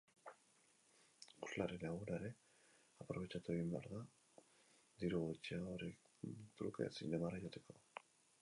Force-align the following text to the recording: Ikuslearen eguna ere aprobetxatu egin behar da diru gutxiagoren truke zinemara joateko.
Ikuslearen 1.39 1.83
eguna 1.89 2.15
ere 2.21 2.31
aprobetxatu 3.05 3.53
egin 3.57 3.69
behar 3.75 3.85
da 3.91 4.01
diru 5.05 5.21
gutxiagoren 5.29 5.95
truke 6.61 6.89
zinemara 7.01 7.45
joateko. 7.45 7.79